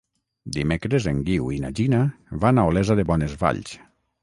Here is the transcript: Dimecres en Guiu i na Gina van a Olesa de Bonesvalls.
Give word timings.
Dimecres 0.53 1.07
en 1.11 1.19
Guiu 1.27 1.51
i 1.57 1.59
na 1.67 1.71
Gina 1.81 2.01
van 2.47 2.63
a 2.63 2.65
Olesa 2.73 2.99
de 3.03 3.09
Bonesvalls. 3.13 3.79